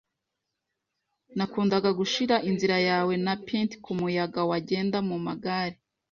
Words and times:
Nakunda 1.37 1.75
gushira 1.99 2.35
inzira 2.49 2.77
yawe, 2.89 3.13
na 3.25 3.33
p'int 3.45 3.71
kumuyaga, 3.83 4.41
wagenda 4.49 4.97
mumagare, 5.07 5.77